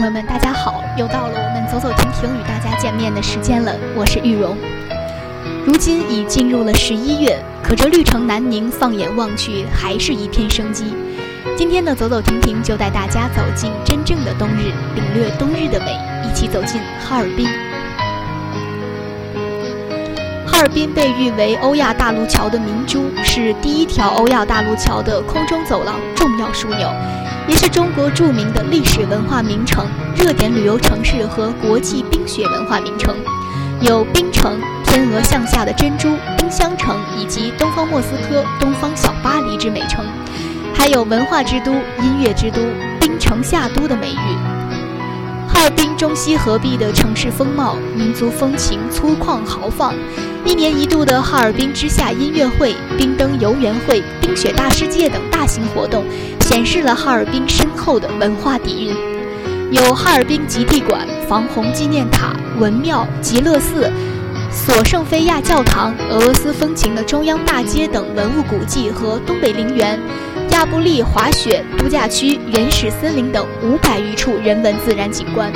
[0.00, 0.82] 朋友们，大家好！
[0.96, 4.56] 又到了我们走走停停与大家见面的时间了，我是玉荣。
[5.66, 10.94] 如今已进入了十一月，可这绿城南宁放眼望去，还是一片生机。
[11.54, 15.94] 今天的走走停停就带大家走进真正的冬日，领略冬日的美，
[16.26, 17.46] 一起走进哈尔滨。
[20.60, 26.86] 哈尔滨被誉为欧亚大陆桥的明珠，是第一条欧亚大陆桥的空中走廊重要枢纽。
[27.48, 33.16] 也是中国著名的历史文化名城、热点旅游城市和国际冰雪文化名城，
[33.80, 40.04] 有“冰城”“天鹅向下的珍珠”“冰箱城”以及“东方莫斯科”“东方小巴黎”之美称，
[40.74, 41.72] 还有“文化之都
[42.04, 42.60] ”“音乐之都
[43.00, 44.59] ”“冰城夏都”的美誉。
[45.60, 49.94] 哈尔滨中西合璧的城市风貌、民族风情粗犷豪放，
[50.42, 56.02] 一年一度的哈尔滨之夏音乐会、冰灯游园会、冰雪大世界等大型活动。
[56.40, 58.96] 显示了哈尔滨深厚的文化底蕴，
[59.70, 63.92] 有哈尔滨极地馆、防洪纪念塔、文庙、极乐寺、
[64.50, 70.00] 索圣菲亚教堂、俄罗斯风情的中央大街等文物古迹和东北陵园、
[70.52, 75.50] 亚布力滑雪度假区、原始森林等五百余处人文自然景观，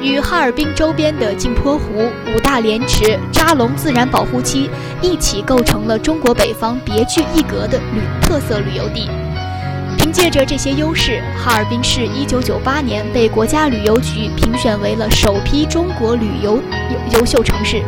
[0.00, 4.70] 与哈尔滨周边的镜泊湖、五大连池、扎龙自然保护区
[5.02, 9.10] 一起构成了中国北方别具一格的旅特色旅游地。
[9.98, 16.62] 凭借着这些优势，哈尔滨市一九九八年被国家旅游局评选为了首批中国旅游
[17.12, 17.82] 优优秀城市。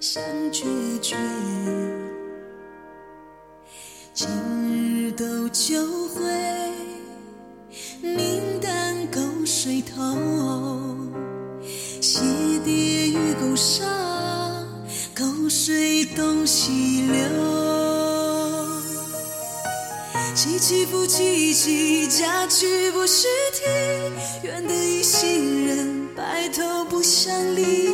[0.00, 0.22] 相
[0.52, 0.64] 决
[1.02, 1.16] 绝，
[4.14, 4.28] 今
[4.70, 5.74] 日斗酒
[6.14, 6.22] 会，
[8.00, 10.00] 明旦沟水头。
[12.00, 12.20] 躞
[12.64, 13.88] 蹀与沟上，
[15.16, 17.18] 沟水东西流。
[20.36, 23.64] 凄凄复凄凄，嫁娶不须啼。
[24.44, 27.87] 愿得一心人，白头不相离。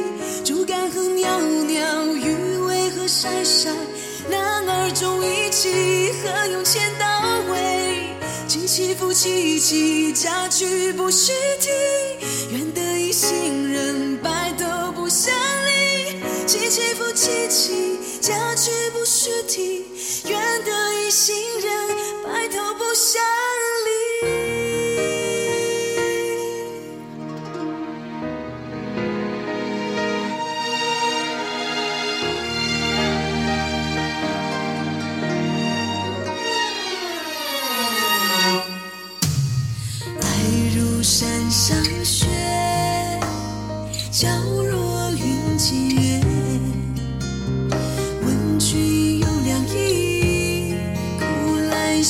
[4.74, 7.06] 男儿重义气，何用千刀
[7.48, 8.08] 为？
[8.48, 11.70] 起起伏起起，家具不许提。
[12.50, 15.32] 愿得一心人，白头不相
[15.64, 16.18] 离。
[16.44, 19.84] 起起伏起起，家具不许提。
[20.28, 21.70] 愿得一心人。
[22.24, 23.73] 白头不相离。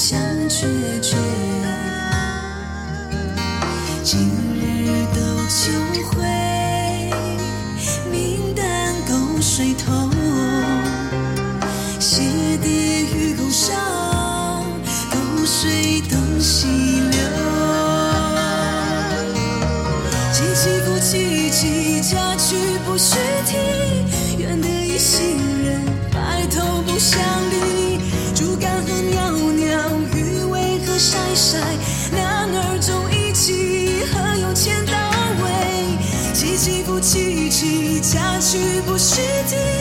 [0.06, 0.20] 相
[0.50, 0.66] 决
[1.00, 1.16] 绝。
[4.02, 5.18] 今日都
[5.48, 5.72] 秋
[6.10, 6.20] 灰，
[8.12, 8.60] 明旦
[9.08, 10.10] 沟水头，
[11.98, 12.20] 鞋
[12.62, 13.74] 跌雨沟上，
[15.10, 15.16] 沟
[15.46, 16.66] 水东西
[17.10, 17.18] 流。
[20.34, 23.16] 起起伏起起，家去不须
[23.46, 23.56] 提，
[24.36, 25.80] 愿得一心人，
[26.12, 27.18] 白头不相
[38.54, 39.73] 是不是？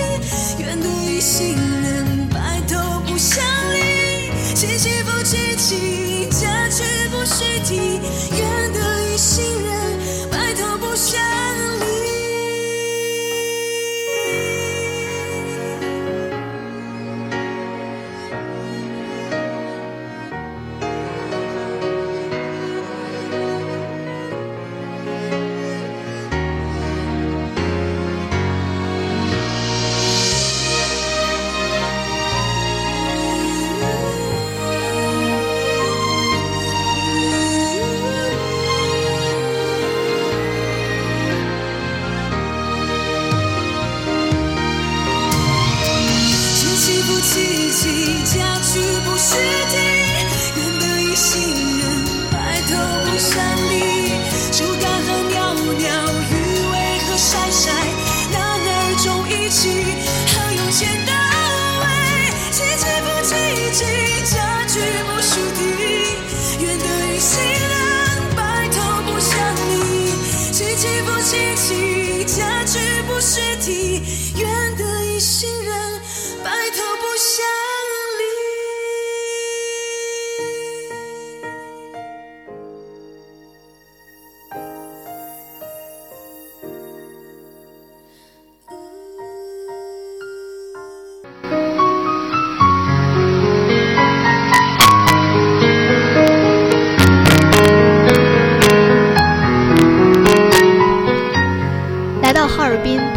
[71.56, 72.03] 起伏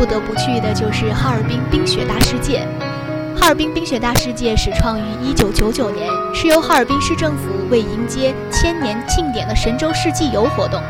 [0.06, 2.64] 不得不去的就是哈尔滨冰雪大世界。
[3.36, 10.80] 哈尔滨冰雪大世界始创于1999年，是由哈尔滨市政府为迎接千年庆典的神州世纪游活动，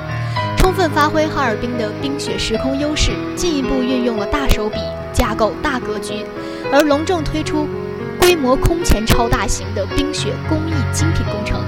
[0.59, 4.77] 充分发挥哈尔滨的冰雪时空优势，进一步运用了大手笔
[5.15, 6.27] 架构大格局，
[6.71, 7.67] 而隆重推出
[8.21, 11.65] 规模空前超大型的冰雪工艺精品工程。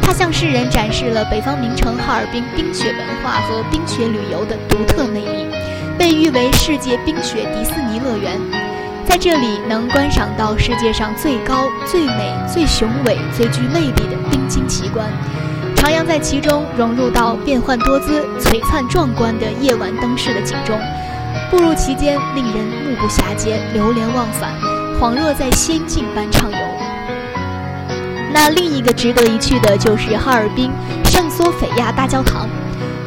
[0.00, 5.46] 它向世人展示了北方名城哈尔滨冰雪文化和冰雪旅游的独特魅力，
[5.98, 8.38] 被誉为世界冰雪迪士尼乐园。
[9.04, 15.06] 在这里能观赏到世界上最高、最美、最雄伟、最具魅力的冰晶奇观，
[15.76, 20.78] 徜徉在其中，融入到变幻多姿、璀璨壮观的夜晚灯饰的景中，
[21.50, 24.52] 步入其间，令人目不暇接、流连忘返，
[25.00, 26.58] 恍若在仙境般畅游。
[28.30, 30.70] 那另一个值得一去的就是哈尔滨
[31.06, 32.46] 圣索菲亚大教堂。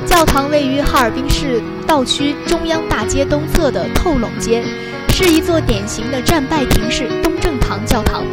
[0.03, 1.61] 教堂位于哈尔滨市
[1.91, 4.63] 道区中央大街东侧的透垄街，
[5.09, 8.23] 是一座典型的战败亭式东正堂教堂，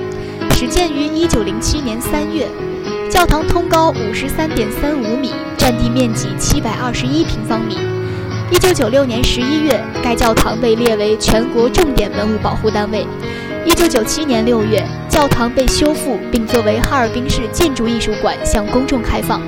[0.52, 2.46] 始建于1907年3月。
[3.10, 7.76] 教堂通高53.35米，占地面积721平方米。
[8.52, 13.04] 1996年11月，该教堂被列为全国重点文物保护单位。
[13.66, 19.42] 1997年6月，教堂被修复并作为哈尔滨市建筑艺术馆向公众开放。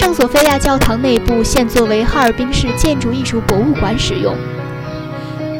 [0.00, 4.34] 圣索菲亚教堂内部现作为哈尔滨市建筑艺术博物馆使用。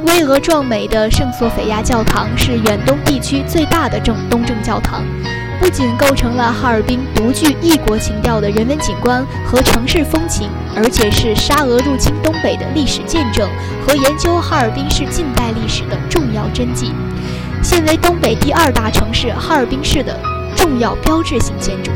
[0.06, 5.04] 巍峨壮美的圣索菲亚教堂是远东地区最大的正东正教堂，
[5.60, 13.46] 不仅构成了哈尔滨独具异国情调的人文景观和城市风情，而且是沙俄入侵东北的历史见证
[13.86, 16.94] 和研究哈尔滨市近代历史的重要真迹。
[17.62, 20.18] 现为东北第二大城市哈尔滨市的
[20.56, 21.90] 重要标志性建筑。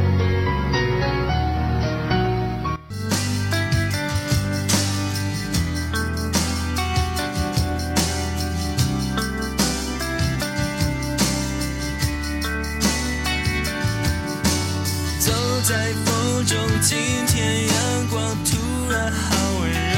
[15.66, 19.93] 在风中，今天阳光突然好温柔，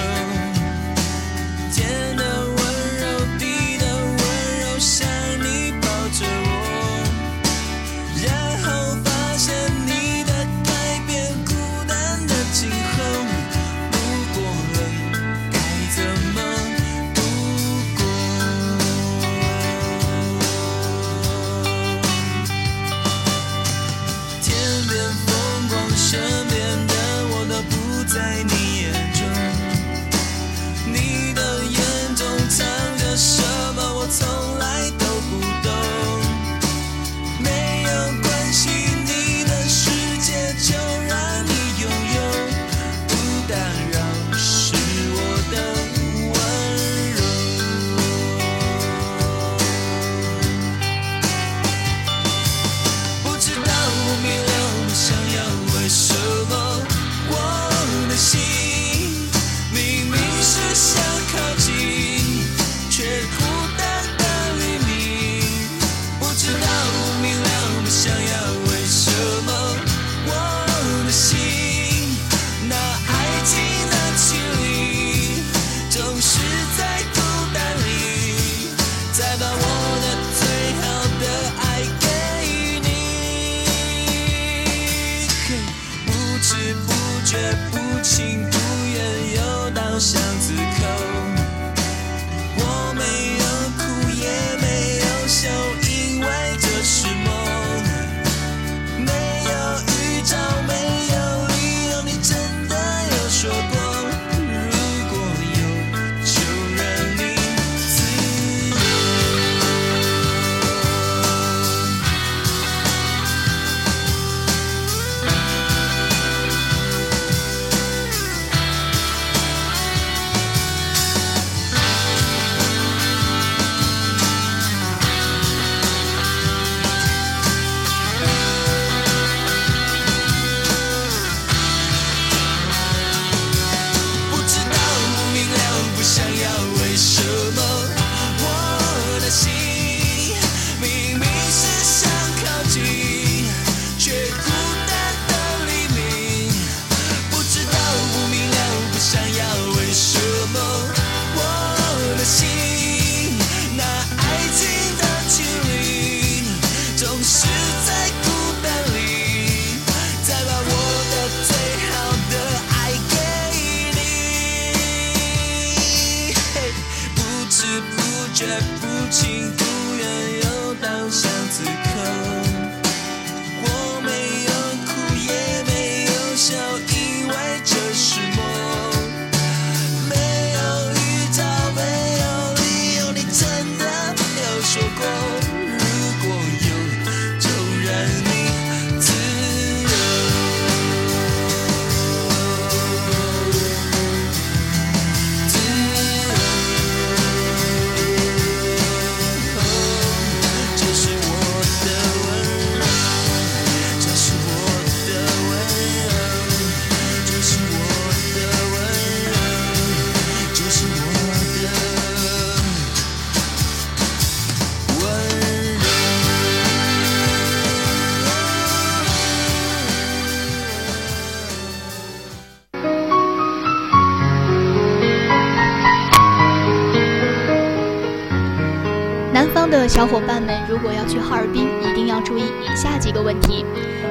[229.89, 233.65] 小伙伴们，如果要去哈尔滨，一定要注意以下几个问题。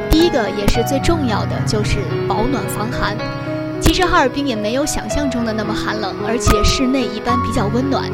[0.10, 3.18] 第一个也是最重要的，就是保暖防寒。
[3.82, 8.10] 其实哈尔滨也没有想象中的那么寒冷，而且室内一般比较温暖。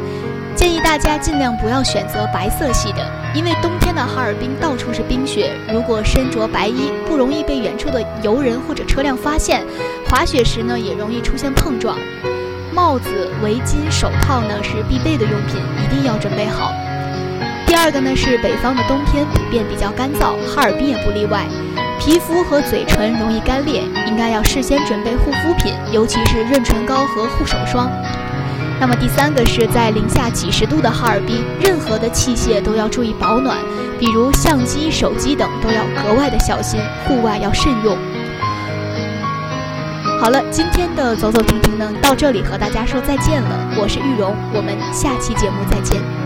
[0.55, 9.63] 建议大家尽量不要选择白色系的，因为冬天的哈尔滨到处是冰雪，如果身着白衣，不容易被远处的游人或者车辆发现。
[10.09, 11.95] 滑雪时呢，也容易出现碰撞。
[12.73, 16.73] 帽子、围巾、手套呢是必备的用品，一定要准备好。
[17.71, 21.45] 第二个呢是北方的冬天普遍比较干燥，哈尔滨也不例外，
[21.97, 27.89] 皮肤和嘴唇容易干裂，应该要事先准备护肤品，尤其是润唇膏和护手霜。
[28.77, 33.57] 那么第三个是在零下几十度的哈尔滨，任何的器械都要注意保暖，
[33.97, 37.97] 比如相机、手机等都要格外的小心，户外要慎用。
[40.19, 43.69] 好了，今天的走走停停呢，到这里和大家说再见了。
[43.77, 46.20] 我是玉荣，我们下期节目再见。